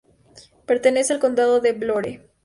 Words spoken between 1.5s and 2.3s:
de Vlorë.